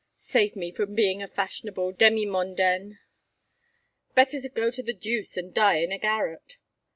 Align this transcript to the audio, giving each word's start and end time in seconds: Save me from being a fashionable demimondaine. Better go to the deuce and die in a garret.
Save 0.17 0.55
me 0.55 0.71
from 0.71 0.95
being 0.95 1.21
a 1.21 1.27
fashionable 1.27 1.91
demimondaine. 1.93 2.97
Better 4.15 4.39
go 4.49 4.71
to 4.71 4.81
the 4.81 4.95
deuce 4.95 5.37
and 5.37 5.53
die 5.53 5.77
in 5.77 5.91
a 5.91 5.99
garret. 5.99 6.57